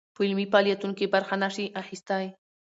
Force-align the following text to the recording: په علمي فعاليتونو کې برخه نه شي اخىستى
په 0.15 0.19
علمي 0.25 0.45
فعاليتونو 0.51 0.93
کې 0.97 1.11
برخه 1.15 1.35
نه 1.43 1.49
شي 1.55 1.65
اخىستى 1.81 2.25